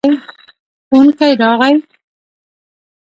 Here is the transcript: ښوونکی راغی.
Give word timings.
ښوونکی 0.87 1.31
راغی. 1.41 1.73